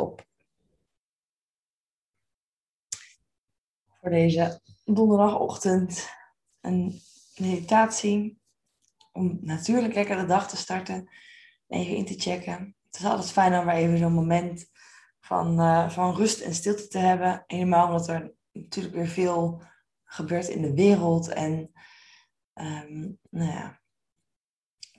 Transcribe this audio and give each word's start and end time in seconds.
op. 0.00 0.26
Voor 4.00 4.10
deze 4.10 4.60
donderdagochtend 4.84 6.08
een 6.60 7.00
meditatie 7.36 8.40
om 9.12 9.38
natuurlijk 9.40 9.94
lekker 9.94 10.16
de 10.16 10.26
dag 10.26 10.48
te 10.48 10.56
starten. 10.56 11.08
Even 11.68 11.96
in 11.96 12.06
te 12.06 12.18
checken. 12.18 12.76
Het 12.90 13.00
is 13.00 13.04
altijd 13.04 13.32
fijn 13.32 13.58
om 13.58 13.64
weer 13.64 13.74
even 13.74 13.98
zo'n 13.98 14.12
moment 14.12 14.70
van, 15.20 15.60
uh, 15.60 15.90
van 15.90 16.14
rust 16.14 16.40
en 16.40 16.54
stilte 16.54 16.88
te 16.88 16.98
hebben. 16.98 17.44
Helemaal 17.46 17.86
omdat 17.86 18.08
er 18.08 18.32
natuurlijk 18.52 18.94
weer 18.94 19.08
veel 19.08 19.62
gebeurt 20.04 20.48
in 20.48 20.62
de 20.62 20.74
wereld. 20.74 21.28
En 21.28 21.72
um, 22.54 23.18
nou 23.30 23.50
ja, 23.50 23.79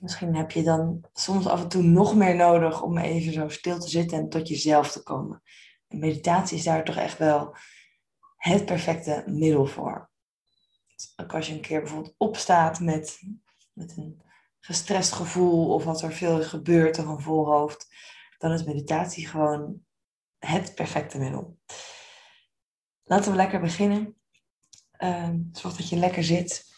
misschien 0.02 0.36
heb 0.36 0.50
je 0.50 0.62
dan 0.62 1.04
soms 1.12 1.46
af 1.46 1.62
en 1.62 1.68
toe 1.68 1.82
nog 1.82 2.14
meer 2.14 2.36
nodig 2.36 2.82
om 2.82 2.98
even 2.98 3.32
zo 3.32 3.48
stil 3.48 3.78
te 3.78 3.88
zitten 3.88 4.18
en 4.18 4.28
tot 4.28 4.48
jezelf 4.48 4.92
te 4.92 5.02
komen. 5.02 5.42
En 5.88 5.98
meditatie 5.98 6.58
is 6.58 6.64
daar 6.64 6.84
toch 6.84 6.96
echt 6.96 7.18
wel 7.18 7.56
het 8.36 8.64
perfecte 8.64 9.22
middel 9.26 9.66
voor. 9.66 10.10
Ook 11.16 11.34
als 11.34 11.46
je 11.46 11.54
een 11.54 11.60
keer 11.60 11.80
bijvoorbeeld 11.80 12.14
opstaat 12.18 12.80
met, 12.80 13.20
met 13.72 13.96
een 13.96 14.22
gestrest 14.60 15.12
gevoel 15.12 15.74
of 15.74 15.84
wat 15.84 16.02
er 16.02 16.12
veel 16.12 16.38
is 16.38 16.46
gebeurd 16.46 16.98
of 16.98 17.06
een 17.06 17.20
vol 17.20 17.46
hoofd, 17.46 17.86
dan 18.38 18.52
is 18.52 18.64
meditatie 18.64 19.26
gewoon 19.26 19.80
het 20.38 20.74
perfecte 20.74 21.18
middel. 21.18 21.58
Laten 23.02 23.30
we 23.30 23.36
lekker 23.36 23.60
beginnen. 23.60 24.16
Uh, 24.98 25.30
zorg 25.52 25.76
dat 25.76 25.88
je 25.88 25.96
lekker 25.96 26.24
zit. 26.24 26.71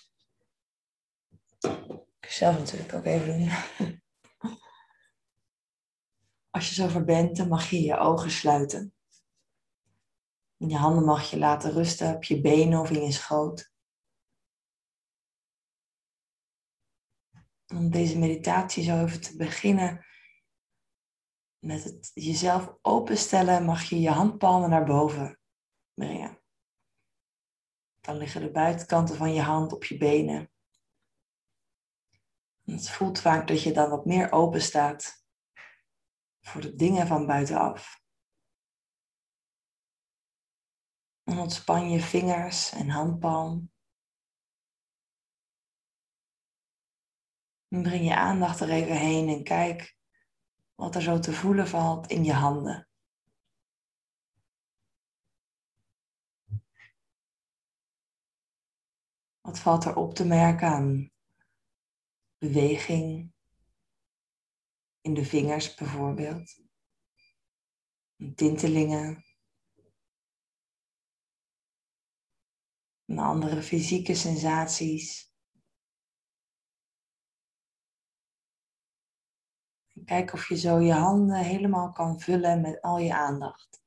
Ik 2.24 2.30
zelf 2.30 2.58
natuurlijk 2.58 2.94
ook 2.94 3.04
even 3.04 3.38
doen. 3.38 3.50
Als 6.50 6.68
je 6.68 6.74
zover 6.74 7.04
bent, 7.04 7.36
dan 7.36 7.48
mag 7.48 7.70
je 7.70 7.80
je 7.80 7.96
ogen 7.96 8.30
sluiten. 8.30 8.94
Je 10.56 10.76
handen 10.76 11.04
mag 11.04 11.30
je 11.30 11.38
laten 11.38 11.72
rusten 11.72 12.14
op 12.14 12.24
je 12.24 12.40
benen 12.40 12.80
of 12.80 12.90
in 12.90 13.02
je 13.02 13.12
schoot. 13.12 13.72
Om 17.66 17.90
deze 17.90 18.18
meditatie 18.18 18.84
zo 18.84 19.04
even 19.04 19.20
te 19.20 19.36
beginnen 19.36 20.06
met 21.58 21.84
het 21.84 22.10
jezelf 22.14 22.78
openstellen, 22.82 23.64
mag 23.64 23.82
je 23.82 24.00
je 24.00 24.10
handpalmen 24.10 24.70
naar 24.70 24.84
boven 24.84 25.38
brengen. 25.94 26.42
Dan 28.00 28.16
liggen 28.16 28.40
de 28.40 28.50
buitenkanten 28.50 29.16
van 29.16 29.32
je 29.32 29.42
hand 29.42 29.72
op 29.72 29.84
je 29.84 29.96
benen. 29.96 30.53
Het 32.64 32.90
voelt 32.90 33.20
vaak 33.20 33.48
dat 33.48 33.62
je 33.62 33.72
dan 33.72 33.90
wat 33.90 34.04
meer 34.04 34.32
open 34.32 34.62
staat 34.62 35.26
voor 36.40 36.60
de 36.60 36.74
dingen 36.74 37.06
van 37.06 37.26
buitenaf. 37.26 38.02
En 41.22 41.38
ontspan 41.38 41.90
je 41.90 42.00
vingers 42.00 42.72
en 42.72 42.88
handpalm. 42.88 43.72
En 47.68 47.82
breng 47.82 48.04
je 48.04 48.16
aandacht 48.16 48.60
er 48.60 48.70
even 48.70 48.96
heen 48.96 49.28
en 49.28 49.44
kijk 49.44 49.96
wat 50.74 50.94
er 50.94 51.02
zo 51.02 51.18
te 51.18 51.32
voelen 51.32 51.68
valt 51.68 52.06
in 52.06 52.24
je 52.24 52.32
handen. 52.32 52.88
Wat 59.40 59.58
valt 59.58 59.84
er 59.84 59.96
op 59.96 60.14
te 60.14 60.26
merken 60.26 60.68
aan 60.68 61.13
beweging 62.44 63.32
in 65.00 65.14
de 65.14 65.24
vingers 65.24 65.74
bijvoorbeeld? 65.74 66.62
Tintelingen. 68.34 69.24
En 73.04 73.18
andere 73.18 73.62
fysieke 73.62 74.14
sensaties. 74.14 75.32
En 79.94 80.04
kijk 80.04 80.32
of 80.32 80.48
je 80.48 80.56
zo 80.56 80.80
je 80.80 80.92
handen 80.92 81.44
helemaal 81.44 81.92
kan 81.92 82.20
vullen 82.20 82.60
met 82.60 82.80
al 82.82 82.98
je 82.98 83.14
aandacht. 83.14 83.83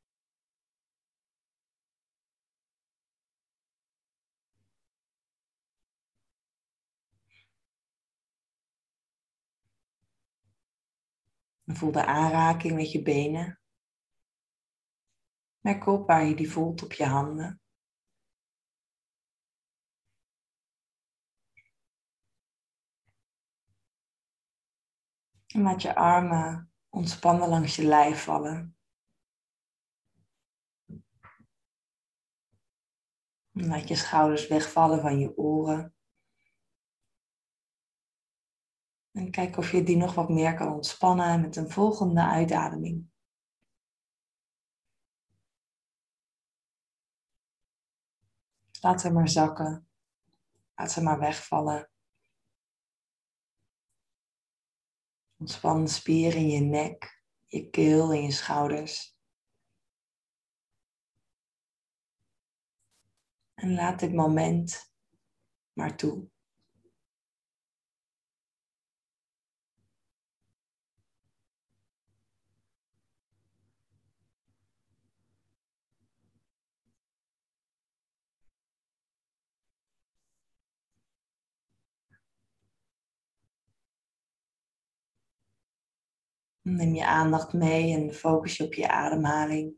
Voel 11.75 11.91
de 11.91 12.05
aanraking 12.05 12.75
met 12.75 12.91
je 12.91 13.01
benen. 13.01 13.59
Merk 15.59 15.85
op 15.85 16.07
waar 16.07 16.25
je 16.25 16.35
die 16.35 16.51
voelt 16.51 16.83
op 16.83 16.93
je 16.93 17.05
handen. 17.05 17.61
En 25.47 25.61
laat 25.61 25.81
je 25.81 25.95
armen 25.95 26.71
ontspannen 26.89 27.49
langs 27.49 27.75
je 27.75 27.83
lijf 27.83 28.23
vallen. 28.23 28.77
En 33.51 33.67
laat 33.67 33.87
je 33.87 33.95
schouders 33.95 34.47
wegvallen 34.47 35.01
van 35.01 35.19
je 35.19 35.37
oren. 35.37 35.96
En 39.17 39.31
kijk 39.31 39.57
of 39.57 39.71
je 39.71 39.83
die 39.83 39.97
nog 39.97 40.13
wat 40.13 40.29
meer 40.29 40.55
kan 40.55 40.73
ontspannen 40.73 41.41
met 41.41 41.55
een 41.55 41.69
volgende 41.69 42.21
uitademing. 42.21 43.09
Laat 48.81 49.01
ze 49.01 49.11
maar 49.11 49.29
zakken. 49.29 49.89
Laat 50.75 50.91
ze 50.91 51.01
maar 51.01 51.19
wegvallen. 51.19 51.91
Ontspan 55.37 55.83
de 55.83 55.89
spieren 55.89 56.39
in 56.39 56.49
je 56.49 56.59
nek, 56.59 57.23
je 57.45 57.69
keel 57.69 58.11
en 58.11 58.23
je 58.23 58.31
schouders. 58.31 59.17
En 63.53 63.73
laat 63.73 63.99
dit 63.99 64.13
moment 64.13 64.93
maar 65.73 65.97
toe. 65.97 66.29
Neem 86.69 86.93
je 86.93 87.05
aandacht 87.05 87.53
mee 87.53 87.93
en 87.93 88.13
focus 88.13 88.57
je 88.57 88.63
op 88.63 88.73
je 88.73 88.89
ademhaling. 88.89 89.75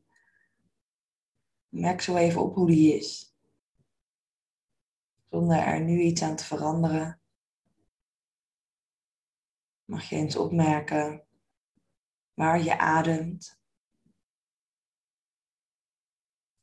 Merk 1.67 2.01
zo 2.01 2.15
even 2.15 2.41
op 2.41 2.55
hoe 2.55 2.67
die 2.67 2.95
is. 2.95 3.35
Zonder 5.29 5.57
er 5.57 5.81
nu 5.81 6.01
iets 6.01 6.21
aan 6.21 6.35
te 6.35 6.43
veranderen. 6.43 7.21
Mag 9.85 10.09
je 10.09 10.15
eens 10.15 10.35
opmerken 10.35 11.27
waar 12.33 12.63
je 12.63 12.77
ademt. 12.77 13.61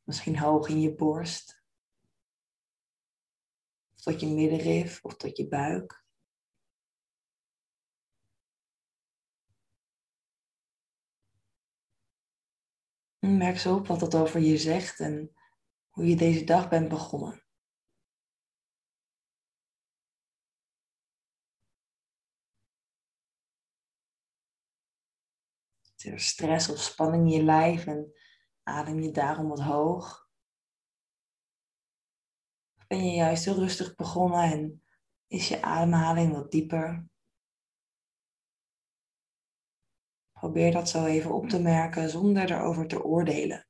Misschien 0.03 0.39
hoog 0.39 0.69
in 0.69 0.81
je 0.81 0.95
borst. 0.95 1.65
Of 3.95 4.01
tot 4.01 4.21
je 4.21 4.27
middenrif 4.27 5.05
of 5.05 5.17
tot 5.17 5.37
je 5.37 5.49
buik. 5.49 6.06
Merk 13.27 13.59
zo 13.59 13.77
op 13.77 13.87
wat 13.87 14.01
dat 14.01 14.15
over 14.15 14.41
je 14.41 14.59
zegt 14.59 15.01
en 15.01 15.37
hoe 15.89 16.07
je 16.07 16.17
deze 16.17 16.45
dag 16.45 16.69
bent 16.69 16.89
begonnen. 16.89 17.45
Is 25.97 26.05
er 26.05 26.21
stress 26.21 26.69
of 26.69 26.79
spanning 26.79 27.23
in 27.23 27.39
je 27.39 27.43
lijf 27.43 27.87
en 27.87 28.13
adem 28.63 29.01
je 29.01 29.11
daarom 29.11 29.49
wat 29.49 29.61
hoog? 29.61 30.29
Ben 32.87 33.05
je 33.05 33.15
juist 33.15 33.45
heel 33.45 33.55
rustig 33.55 33.95
begonnen 33.95 34.43
en 34.43 34.83
is 35.27 35.49
je 35.49 35.63
ademhaling 35.63 36.33
wat 36.33 36.51
dieper? 36.51 37.09
Probeer 40.41 40.73
dat 40.73 40.89
zo 40.89 41.05
even 41.05 41.35
op 41.35 41.49
te 41.49 41.61
merken 41.61 42.11
zonder 42.11 42.51
erover 42.51 42.87
te 42.87 43.05
oordelen. 43.05 43.67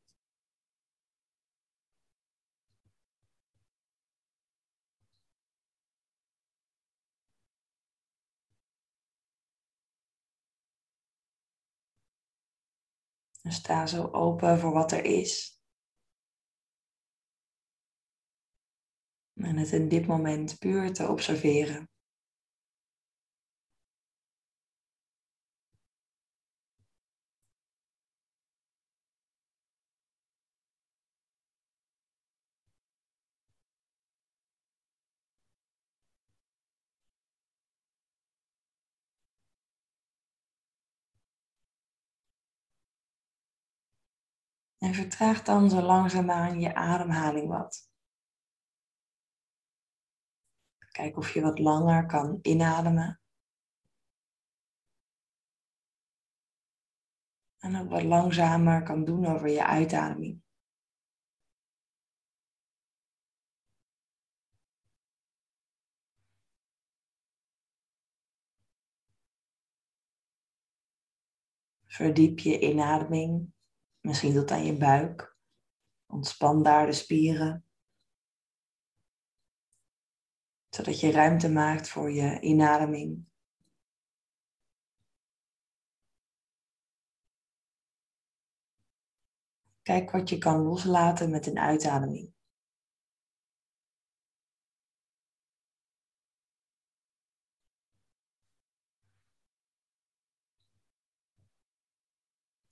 En 13.43 13.53
sta 13.53 13.87
zo 13.87 14.09
open 14.11 14.59
voor 14.59 14.73
wat 14.73 14.93
er 14.93 15.05
is. 15.05 15.61
En 19.35 19.57
het 19.57 19.73
in 19.73 19.89
dit 19.89 20.07
moment 20.07 20.59
puur 20.59 20.93
te 20.93 21.09
observeren. 21.09 21.89
En 44.87 44.95
vertraag 44.95 45.43
dan 45.43 45.71
zo 45.71 45.81
langzaamaan 45.83 46.61
je 46.61 46.75
ademhaling 46.75 47.49
wat. 47.49 47.91
Kijk 50.93 51.17
of 51.17 51.35
je 51.35 51.41
wat 51.41 51.59
langer 51.59 52.07
kan 52.07 52.39
inademen. 52.43 53.21
En 57.59 57.77
ook 57.77 57.91
wat 57.91 58.03
langzamer 58.03 58.83
kan 58.83 59.05
doen 59.05 59.27
over 59.27 59.49
je 59.49 59.65
uitademing. 59.65 60.43
Verdiep 71.87 72.39
je 72.39 72.61
inademing 72.61 73.55
Misschien 74.07 74.35
tot 74.35 74.51
aan 74.51 74.65
je 74.65 74.77
buik. 74.77 75.37
Ontspan 76.07 76.63
daar 76.63 76.87
de 76.87 76.93
spieren. 76.93 77.65
Zodat 80.69 81.01
je 81.01 81.11
ruimte 81.11 81.51
maakt 81.51 81.89
voor 81.89 82.11
je 82.13 82.41
inademing. 82.41 83.29
Kijk 89.83 90.11
wat 90.11 90.29
je 90.29 90.39
kan 90.39 90.61
loslaten 90.61 91.31
met 91.31 91.47
een 91.47 91.59
uitademing. 91.59 92.36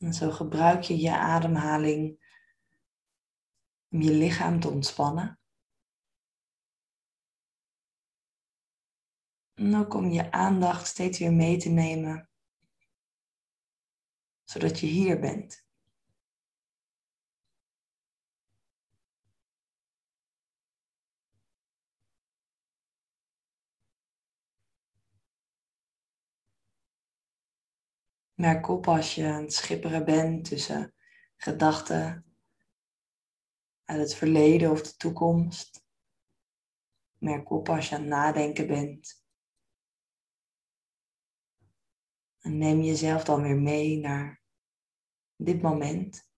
En 0.05 0.15
zo 0.15 0.31
gebruik 0.31 0.83
je 0.83 0.99
je 0.99 1.17
ademhaling 1.17 2.19
om 3.89 4.01
je 4.03 4.13
lichaam 4.13 4.61
te 4.61 4.69
ontspannen. 4.69 5.39
En 9.55 9.75
ook 9.75 9.95
om 9.95 10.09
je 10.09 10.33
aandacht 10.33 10.87
steeds 10.87 11.19
weer 11.19 11.33
mee 11.33 11.57
te 11.57 11.69
nemen, 11.69 12.31
zodat 14.43 14.81
je 14.81 14.87
hier 14.87 15.21
bent. 15.21 15.67
Merk 28.35 28.69
op 28.69 28.89
als 28.89 29.15
je 29.15 29.27
aan 29.27 29.43
het 29.43 29.53
schipperen 29.53 30.05
bent 30.05 30.45
tussen 30.45 30.95
gedachten 31.37 32.37
uit 33.85 34.01
het 34.01 34.15
verleden 34.15 34.71
of 34.71 34.83
de 34.83 34.97
toekomst. 34.97 35.85
Merk 37.19 37.51
op 37.51 37.69
als 37.69 37.89
je 37.89 37.95
aan 37.95 38.01
het 38.01 38.11
nadenken 38.11 38.67
bent. 38.67 39.23
En 42.41 42.59
neem 42.59 42.81
jezelf 42.81 43.25
dan 43.25 43.43
weer 43.43 43.57
mee 43.57 43.99
naar 43.99 44.43
dit 45.37 45.63
moment. 45.63 46.29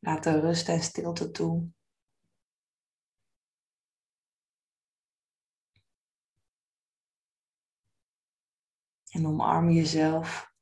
Laat 0.00 0.24
de 0.24 0.40
rust 0.40 0.68
en 0.68 0.82
stilte 0.82 1.30
toe. 1.30 1.70
En 9.18 9.26
omarm 9.26 9.70
jezelf 9.70 10.52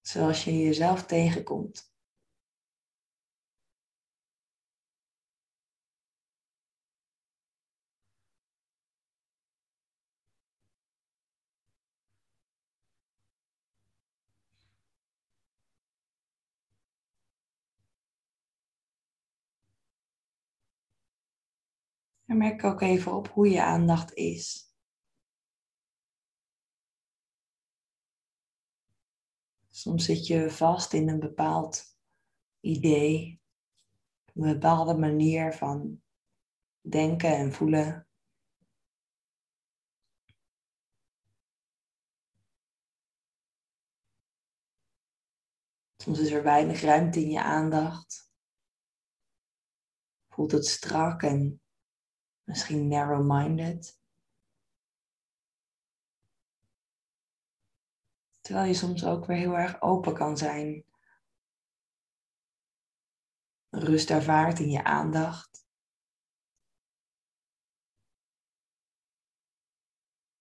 zoals 0.00 0.44
je 0.44 0.58
jezelf 0.58 1.06
tegenkomt. 1.06 1.92
En 22.26 22.36
merk 22.36 22.64
ook 22.64 22.80
even 22.80 23.12
op 23.14 23.28
hoe 23.28 23.48
je 23.48 23.62
aandacht 23.62 24.14
is. 24.14 24.73
Soms 29.74 30.04
zit 30.04 30.26
je 30.26 30.50
vast 30.50 30.92
in 30.92 31.08
een 31.08 31.20
bepaald 31.20 31.96
idee, 32.60 33.40
een 34.34 34.52
bepaalde 34.52 34.94
manier 34.94 35.52
van 35.52 36.02
denken 36.80 37.36
en 37.36 37.52
voelen. 37.52 38.08
Soms 45.96 46.18
is 46.18 46.30
er 46.30 46.42
weinig 46.42 46.80
ruimte 46.80 47.20
in 47.20 47.30
je 47.30 47.42
aandacht. 47.42 48.32
Voelt 50.28 50.52
het 50.52 50.66
strak 50.66 51.22
en 51.22 51.62
misschien 52.42 52.88
narrow-minded. 52.88 54.03
Terwijl 58.44 58.66
je 58.66 58.74
soms 58.74 59.04
ook 59.04 59.26
weer 59.26 59.36
heel 59.36 59.56
erg 59.56 59.82
open 59.82 60.14
kan 60.14 60.36
zijn. 60.36 60.84
Rust 63.68 64.10
ervaart 64.10 64.58
in 64.58 64.70
je 64.70 64.84
aandacht. 64.84 65.66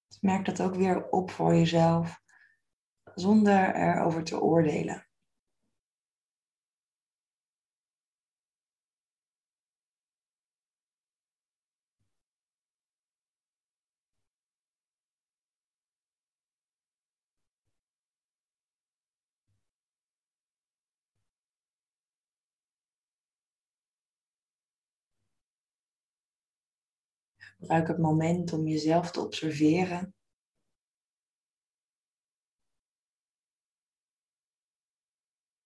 Dus 0.07 0.19
merk 0.19 0.45
dat 0.45 0.61
ook 0.61 0.75
weer 0.75 1.09
op 1.09 1.31
voor 1.31 1.53
jezelf, 1.53 2.21
zonder 3.15 3.75
erover 3.75 4.23
te 4.23 4.41
oordelen. 4.41 5.07
Gebruik 27.63 27.87
het 27.87 27.97
moment 27.97 28.53
om 28.53 28.67
jezelf 28.67 29.11
te 29.11 29.21
observeren. 29.21 30.15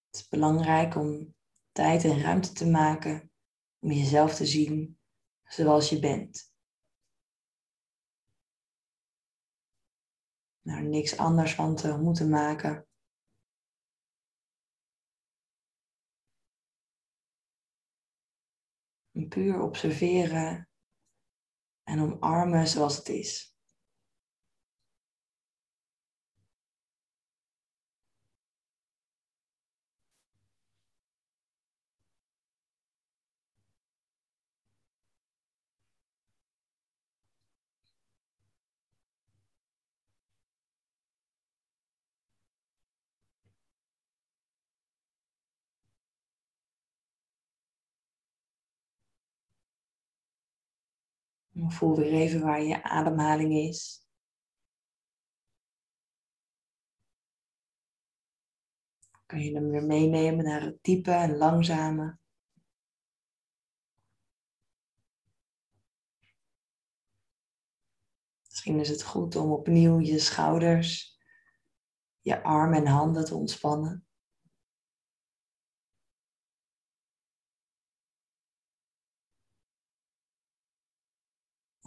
Het 0.05 0.19
is 0.19 0.27
belangrijk 0.27 0.95
om 0.95 1.35
tijd 1.71 2.03
en 2.03 2.21
ruimte 2.21 2.53
te 2.53 2.69
maken 2.69 3.31
om 3.79 3.91
jezelf 3.91 4.35
te 4.35 4.45
zien 4.45 4.99
zoals 5.43 5.89
je 5.89 5.99
bent. 5.99 6.53
Nou, 10.61 10.83
niks 10.83 11.17
anders 11.17 11.55
van 11.55 11.75
te 11.75 11.97
moeten 11.97 12.29
maken. 12.29 12.87
En 19.11 19.27
puur 19.27 19.61
observeren 19.61 20.66
en 21.87 22.01
omarmen 22.01 22.67
zoals 22.67 22.97
het 22.97 23.09
is. 23.09 23.56
Voel 51.65 51.95
weer 51.95 52.13
even 52.13 52.41
waar 52.41 52.61
je 52.61 52.83
ademhaling 52.83 53.53
is. 53.53 54.05
Kun 59.25 59.39
je 59.39 59.53
hem 59.53 59.69
weer 59.69 59.83
meenemen 59.83 60.45
naar 60.45 60.61
het 60.61 60.77
diepe 60.81 61.11
en 61.11 61.37
langzame. 61.37 62.17
Misschien 68.43 68.79
is 68.79 68.89
het 68.89 69.03
goed 69.03 69.35
om 69.35 69.51
opnieuw 69.51 69.99
je 69.99 70.19
schouders, 70.19 71.19
je 72.19 72.43
armen 72.43 72.77
en 72.77 72.87
handen 72.87 73.25
te 73.25 73.35
ontspannen. 73.35 74.06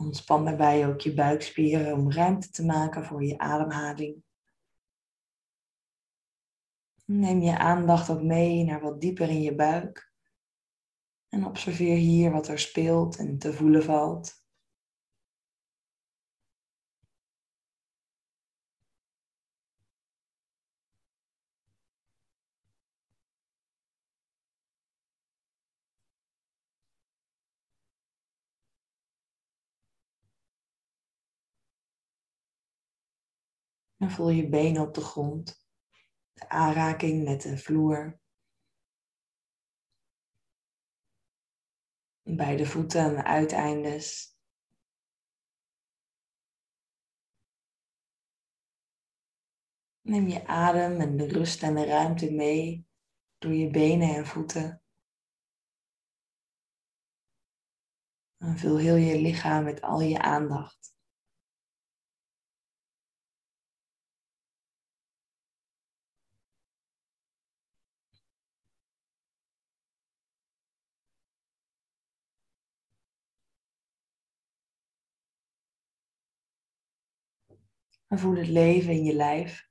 Ontspan 0.01 0.45
daarbij 0.45 0.87
ook 0.87 1.01
je 1.01 1.15
buikspieren 1.15 1.95
om 1.95 2.13
ruimte 2.13 2.51
te 2.51 2.65
maken 2.65 3.05
voor 3.05 3.25
je 3.25 3.39
ademhaling. 3.39 4.23
Neem 7.05 7.41
je 7.41 7.59
aandacht 7.59 8.11
ook 8.11 8.23
mee 8.23 8.65
naar 8.65 8.81
wat 8.81 9.01
dieper 9.01 9.29
in 9.29 9.43
je 9.43 9.55
buik. 9.55 10.13
En 11.29 11.45
observeer 11.45 11.97
hier 11.97 12.31
wat 12.31 12.49
er 12.49 12.59
speelt 12.59 13.17
en 13.17 13.39
te 13.39 13.53
voelen 13.53 13.83
valt. 13.83 14.40
En 34.01 34.11
voel 34.11 34.29
je 34.29 34.49
benen 34.49 34.83
op 34.83 34.95
de 34.95 35.01
grond, 35.01 35.67
de 36.33 36.49
aanraking 36.49 37.25
met 37.25 37.43
de 37.43 37.59
vloer. 37.59 38.21
Beide 42.23 42.67
voeten 42.67 43.15
de 43.15 43.25
uiteindes. 43.25 44.37
Neem 50.01 50.29
je 50.29 50.47
adem 50.47 51.01
en 51.01 51.17
de 51.17 51.29
rust 51.29 51.63
en 51.63 51.75
de 51.75 51.85
ruimte 51.85 52.33
mee 52.33 52.87
door 53.39 53.53
je 53.53 53.71
benen 53.71 54.15
en 54.15 54.27
voeten. 54.27 54.83
En 58.37 58.59
vul 58.59 58.79
heel 58.79 58.97
je 58.97 59.21
lichaam 59.21 59.65
met 59.65 59.81
al 59.81 60.01
je 60.01 60.19
aandacht. 60.19 60.90
En 78.11 78.19
voel 78.19 78.37
het 78.37 78.49
leven 78.49 78.93
in 78.93 79.05
je 79.05 79.15
lijf. 79.15 79.69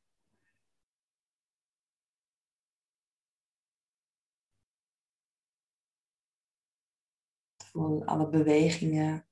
Voel 7.65 8.05
alle 8.05 8.29
bewegingen, 8.29 9.29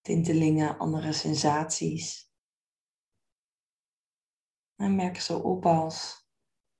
tintelingen, 0.00 0.78
andere 0.78 1.12
sensaties. 1.12 2.32
En 4.74 4.94
merk 4.94 5.20
ze 5.20 5.42
op 5.42 5.66
als 5.66 6.28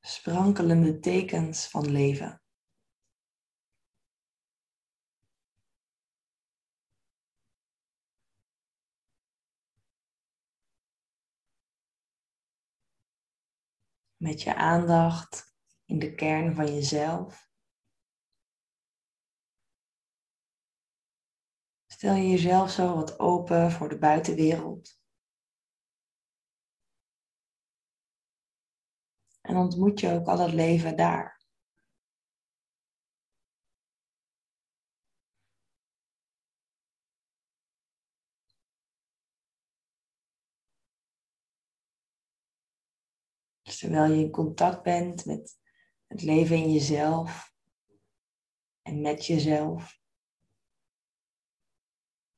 sprankelende 0.01 0.99
tekens 0.99 1.69
van 1.69 1.91
leven. 1.91 2.46
Met 14.17 14.43
je 14.43 14.55
aandacht 14.55 15.55
in 15.85 15.99
de 15.99 16.15
kern 16.15 16.55
van 16.55 16.75
jezelf. 16.75 17.51
Stel 21.87 22.15
je 22.15 22.29
jezelf 22.29 22.71
zo 22.71 22.95
wat 22.95 23.19
open 23.19 23.71
voor 23.71 23.89
de 23.89 23.99
buitenwereld. 23.99 25.01
En 29.41 29.57
ontmoet 29.57 30.01
je 30.01 30.11
ook 30.11 30.27
al 30.27 30.39
het 30.39 30.53
leven 30.53 30.97
daar. 30.97 31.36
Dus 43.76 43.85
terwijl 43.85 44.12
je 44.12 44.25
in 44.25 44.30
contact 44.30 44.83
bent 44.83 45.25
met 45.25 45.59
het 46.06 46.23
leven 46.23 46.56
in 46.56 46.73
jezelf 46.73 47.54
en 48.83 49.00
met 49.00 49.26
jezelf, 49.26 50.00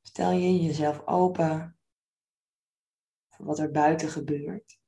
stel 0.02 0.30
je 0.30 0.62
jezelf 0.62 1.06
open 1.06 1.78
voor 3.28 3.46
wat 3.46 3.58
er 3.58 3.70
buiten 3.70 4.08
gebeurt. 4.08 4.80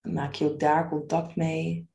Maak 0.00 0.34
je 0.34 0.50
ook 0.50 0.60
daar 0.60 0.88
contact 0.88 1.36
mee 1.36 1.88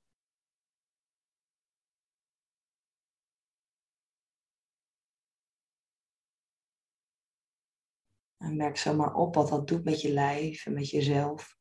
Merk 8.56 8.78
zomaar 8.78 9.14
op 9.14 9.36
wat 9.36 9.50
dat 9.50 9.68
doet 9.68 9.84
met 9.84 10.02
je 10.02 10.12
lijf 10.12 10.66
en 10.66 10.74
met 10.74 10.90
jezelf. 10.90 11.59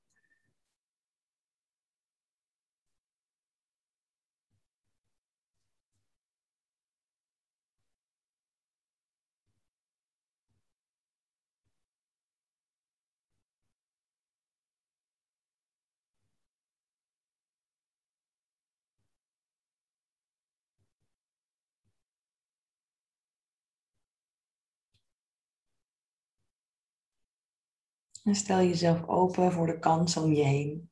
En 28.25 28.35
stel 28.35 28.59
jezelf 28.59 29.09
open 29.09 29.53
voor 29.53 29.67
de 29.67 29.79
kansen 29.79 30.23
om 30.23 30.33
je 30.33 30.45
heen. 30.45 30.91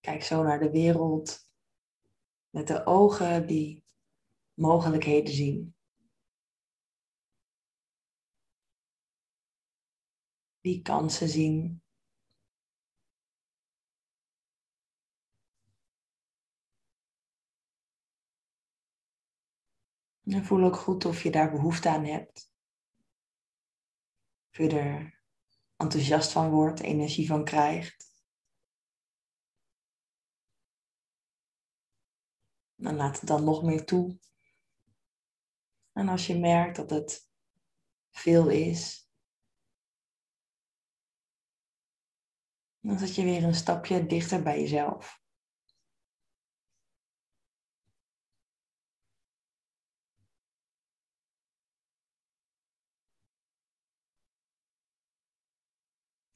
Kijk 0.00 0.22
zo 0.22 0.42
naar 0.42 0.58
de 0.58 0.70
wereld 0.70 1.50
met 2.50 2.66
de 2.66 2.86
ogen 2.86 3.46
die 3.46 3.84
mogelijkheden 4.54 5.34
zien. 5.34 5.76
Die 10.60 10.82
kansen 10.82 11.28
zien. 11.28 11.83
En 20.24 20.44
voel 20.44 20.64
ook 20.64 20.76
goed 20.76 21.04
of 21.04 21.22
je 21.22 21.30
daar 21.30 21.50
behoefte 21.50 21.88
aan 21.88 22.04
hebt. 22.04 22.52
Of 24.50 24.56
je 24.56 24.68
er 24.68 25.22
enthousiast 25.76 26.32
van 26.32 26.50
wordt, 26.50 26.80
energie 26.80 27.26
van 27.26 27.44
krijgt. 27.44 28.12
Dan 32.74 32.96
laat 32.96 33.20
het 33.20 33.28
dan 33.28 33.44
nog 33.44 33.62
meer 33.62 33.84
toe. 33.84 34.18
En 35.92 36.08
als 36.08 36.26
je 36.26 36.38
merkt 36.38 36.76
dat 36.76 36.90
het 36.90 37.30
veel 38.10 38.48
is, 38.48 39.08
dan 42.80 42.98
zet 42.98 43.14
je 43.14 43.24
weer 43.24 43.44
een 43.44 43.54
stapje 43.54 44.06
dichter 44.06 44.42
bij 44.42 44.60
jezelf. 44.60 45.23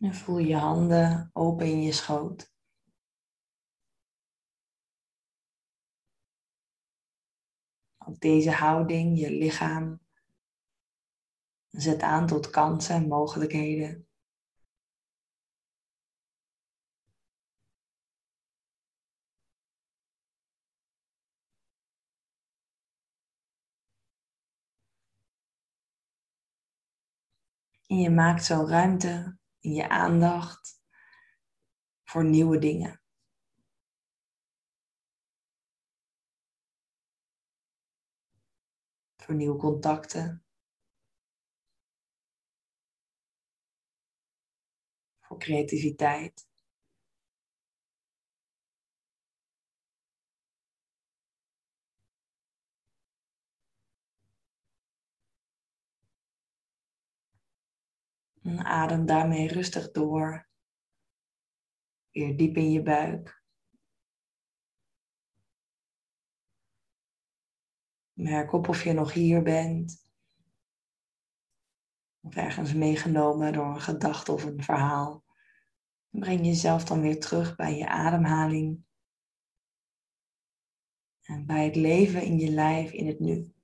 En 0.00 0.14
voel 0.14 0.38
je 0.38 0.56
handen 0.56 1.30
open 1.32 1.66
in 1.66 1.82
je 1.82 1.92
schoot. 1.92 2.52
Ook 7.98 8.20
deze 8.20 8.50
houding, 8.50 9.18
je 9.18 9.30
lichaam, 9.30 10.00
zet 11.68 12.02
aan 12.02 12.26
tot 12.26 12.50
kansen 12.50 12.94
en 12.94 13.08
mogelijkheden. 13.08 14.08
En 27.86 27.96
je 27.96 28.10
maakt 28.10 28.44
zo 28.44 28.64
ruimte 28.66 29.38
in 29.68 29.74
je 29.74 29.88
aandacht 29.88 30.82
voor 32.04 32.24
nieuwe 32.24 32.58
dingen. 32.58 33.02
Voor 39.16 39.34
nieuwe 39.34 39.58
contacten. 39.58 40.44
Voor 45.20 45.38
creativiteit. 45.38 46.47
En 58.48 58.64
adem 58.64 59.06
daarmee 59.06 59.48
rustig 59.48 59.90
door. 59.90 60.48
Weer 62.10 62.36
diep 62.36 62.56
in 62.56 62.70
je 62.70 62.82
buik. 62.82 63.42
Merk 68.12 68.52
op 68.52 68.68
of 68.68 68.84
je 68.84 68.92
nog 68.92 69.12
hier 69.12 69.42
bent. 69.42 70.10
Of 72.20 72.36
ergens 72.36 72.74
meegenomen 72.74 73.52
door 73.52 73.66
een 73.66 73.80
gedachte 73.80 74.32
of 74.32 74.44
een 74.44 74.62
verhaal. 74.62 75.24
Breng 76.08 76.46
jezelf 76.46 76.84
dan 76.84 77.00
weer 77.00 77.20
terug 77.20 77.56
bij 77.56 77.76
je 77.76 77.88
ademhaling. 77.88 78.84
En 81.22 81.46
bij 81.46 81.64
het 81.64 81.76
leven 81.76 82.22
in 82.22 82.38
je 82.38 82.50
lijf 82.50 82.90
in 82.92 83.06
het 83.06 83.18
nu. 83.18 83.57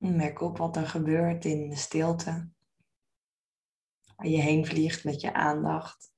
Merk 0.00 0.40
op 0.40 0.56
wat 0.56 0.76
er 0.76 0.86
gebeurt 0.86 1.44
in 1.44 1.68
de 1.68 1.76
stilte. 1.76 2.50
Waar 4.16 4.26
je 4.26 4.40
heen 4.40 4.66
vliegt 4.66 5.04
met 5.04 5.20
je 5.20 5.32
aandacht. 5.32 6.12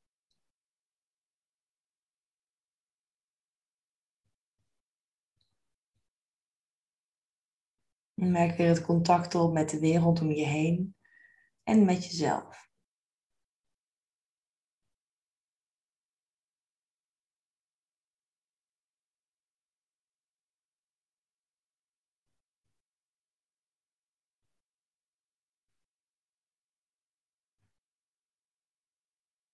Merk 8.14 8.57
weer 8.57 8.68
het 8.68 8.83
contact 8.83 9.35
op 9.35 9.53
met 9.53 9.71
de 9.71 9.79
wereld 9.81 10.21
om 10.21 10.31
je 10.31 10.47
heen 10.47 10.97
en 11.62 11.85
met 11.85 12.05
jezelf. 12.05 12.71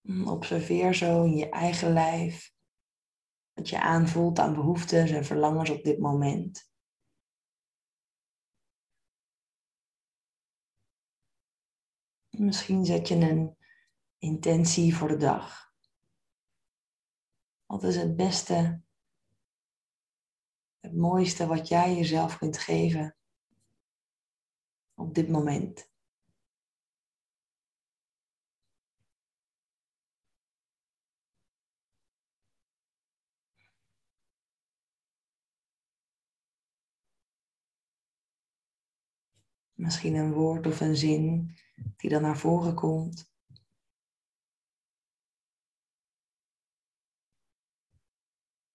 Observeer 0.08 0.94
zo 0.94 1.24
in 1.24 1.36
je 1.36 1.48
eigen 1.48 1.92
lijf 1.92 2.52
wat 3.52 3.68
je 3.68 3.80
aanvoelt 3.80 4.38
aan 4.38 4.54
behoeftes 4.54 5.10
en 5.10 5.24
verlangens 5.24 5.70
op 5.70 5.82
dit 5.82 5.98
moment. 5.98 6.72
Misschien 12.28 12.84
zet 12.84 13.08
je 13.08 13.14
een 13.14 13.56
intentie 14.18 14.94
voor 14.94 15.08
de 15.08 15.16
dag. 15.16 15.72
Wat 17.66 17.82
is 17.82 17.96
het 17.96 18.16
beste, 18.16 18.82
het 20.80 20.96
mooiste 20.96 21.46
wat 21.46 21.68
jij 21.68 21.94
jezelf 21.94 22.38
kunt 22.38 22.58
geven 22.58 23.16
op 24.94 25.14
dit 25.14 25.28
moment? 25.28 25.90
Misschien 39.78 40.14
een 40.14 40.32
woord 40.32 40.66
of 40.66 40.80
een 40.80 40.96
zin 40.96 41.56
die 41.96 42.10
dan 42.10 42.22
naar 42.22 42.38
voren 42.38 42.74
komt. 42.74 43.32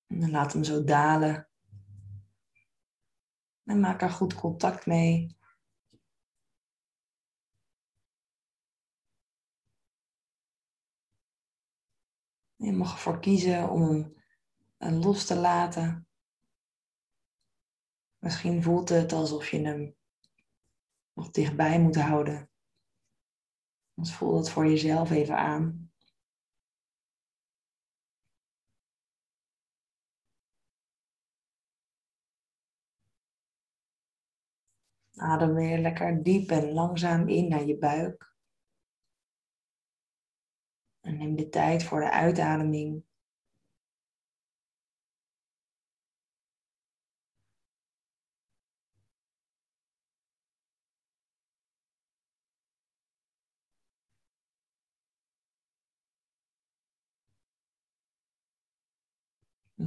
En 0.08 0.20
dan 0.20 0.32
laat 0.32 0.54
hem 0.54 0.64
zo 0.64 0.84
dalen. 0.84 1.50
En 3.64 3.80
maak 3.80 4.02
er 4.02 4.10
goed 4.10 4.34
contact 4.34 4.86
mee. 4.86 5.38
Je 12.56 12.72
mag 12.72 12.92
ervoor 12.92 13.20
kiezen 13.20 13.70
om 13.70 14.14
hem 14.78 14.94
los 14.94 15.26
te 15.26 15.36
laten. 15.36 16.08
Misschien 18.20 18.64
voelt 18.64 18.90
het 18.90 19.12
alsof 19.12 19.50
je 19.50 19.60
hem 19.60 20.02
nog 21.14 21.32
dichtbij 21.32 21.80
moet 21.80 21.96
houden. 21.96 22.50
Dus 23.94 24.16
voel 24.16 24.34
dat 24.34 24.50
voor 24.50 24.66
jezelf 24.66 25.12
even 25.12 25.38
aan. 25.38 25.92
Adem 35.16 35.54
weer 35.54 35.78
lekker 35.78 36.24
diep 36.24 36.50
en 36.50 36.72
langzaam 36.72 37.28
in 37.28 37.48
naar 37.48 37.64
je 37.64 37.78
buik. 37.78 38.36
En 41.00 41.18
neem 41.18 41.36
de 41.36 41.50
tijd 41.50 41.84
voor 41.84 42.00
de 42.00 42.12
uitademing. 42.12 43.06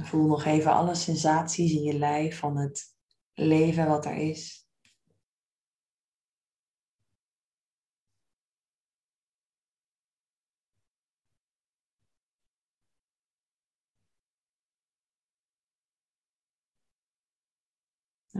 Voel 0.05 0.27
nog 0.27 0.45
even 0.45 0.71
alle 0.71 0.95
sensaties 0.95 1.71
in 1.71 1.83
je 1.83 1.97
lijf 1.97 2.39
van 2.39 2.57
het 2.57 2.95
leven 3.33 3.87
wat 3.87 4.05
er 4.05 4.15
is. 4.15 4.67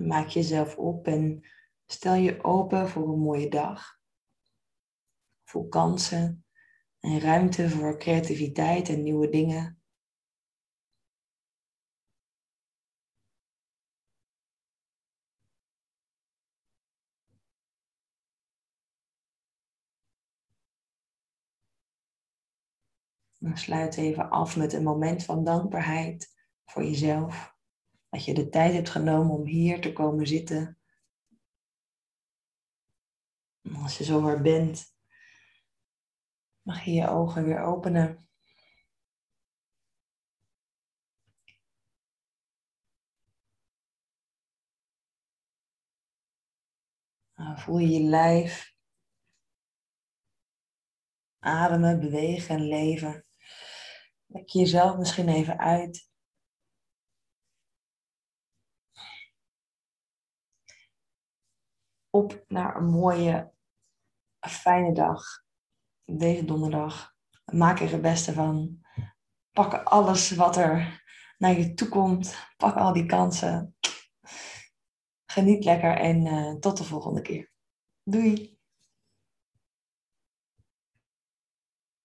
maak 0.08 0.28
jezelf 0.28 0.78
op 0.78 1.08
en 1.08 1.44
stel 1.86 2.14
je 2.14 2.44
open 2.44 2.90
voor 2.90 3.10
een 3.10 3.20
mooie 3.20 3.50
dag. 3.50 4.00
Voel 5.44 5.68
kansen 5.68 6.46
En 7.00 7.20
ruimte 7.20 7.70
voor 7.70 7.98
creativiteit 7.98 8.90
en 8.90 9.04
nieuwe 9.04 9.30
dingen. 9.30 9.77
Sluit 23.54 23.98
even 23.98 24.30
af 24.30 24.58
met 24.58 24.74
een 24.74 24.84
moment 24.84 25.24
van 25.24 25.44
dankbaarheid 25.44 26.36
voor 26.66 26.84
jezelf. 26.84 27.56
Dat 28.10 28.26
je 28.26 28.34
de 28.34 28.50
tijd 28.50 28.74
hebt 28.74 28.90
genomen 28.90 29.36
om 29.36 29.46
hier 29.46 29.82
te 29.82 29.94
komen 29.94 30.28
zitten. 30.28 30.78
En 33.62 33.76
als 33.76 33.98
je 33.98 34.04
zover 34.04 34.42
bent, 34.42 34.96
mag 36.62 36.84
je 36.84 36.92
je 36.92 37.08
ogen 37.08 37.44
weer 37.44 37.60
openen. 37.60 38.28
Nou, 47.36 47.60
voel 47.60 47.78
je 47.78 47.90
je 47.90 48.00
lijf 48.00 48.76
ademen, 51.40 52.00
bewegen 52.00 52.56
en 52.56 52.62
leven. 52.62 53.27
Lek 54.28 54.50
jezelf 54.50 54.98
misschien 54.98 55.30
even 55.30 55.60
uit. 55.60 56.10
Op 62.10 62.44
naar 62.48 62.76
een 62.76 62.90
mooie, 62.90 63.54
fijne 64.40 64.94
dag. 64.94 65.24
Deze 66.04 66.46
donderdag. 66.46 67.16
Maak 67.46 67.80
er 67.80 67.92
het 67.92 68.02
beste 68.02 68.34
van. 68.34 68.86
Pak 69.52 69.74
alles 69.74 70.32
wat 70.32 70.58
er 70.58 71.04
naar 71.38 71.58
je 71.58 71.74
toe 71.74 71.90
komt. 71.90 72.36
Pak 72.58 72.76
al 72.76 72.94
die 72.94 73.06
kansen. 73.06 73.76
Geniet 75.26 75.64
lekker 75.64 75.98
en 75.98 76.26
uh, 76.26 76.56
tot 76.60 76.78
de 76.78 76.84
volgende 76.84 77.22
keer. 77.22 77.52
Doei! 78.04 78.57